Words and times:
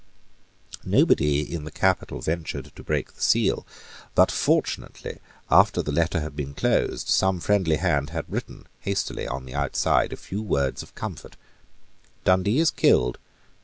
Nobody 0.83 1.41
in 1.53 1.63
the 1.63 1.69
capital 1.69 2.21
ventured 2.21 2.75
to 2.75 2.81
break 2.83 3.13
the 3.13 3.21
seal; 3.21 3.67
but 4.15 4.31
fortunately, 4.31 5.19
after 5.51 5.83
the 5.83 5.91
letter 5.91 6.21
had 6.21 6.35
been 6.35 6.55
closed, 6.55 7.07
some 7.07 7.39
friendly 7.39 7.75
hand 7.75 8.09
had 8.09 8.25
hastily 8.79 9.23
written 9.25 9.29
on 9.35 9.45
the 9.45 9.53
outside 9.53 10.11
a 10.11 10.17
few 10.17 10.41
words 10.41 10.81
of 10.81 10.95
comfort: 10.95 11.35
"Dundee 12.23 12.57
is 12.57 12.71
killed. 12.71 13.19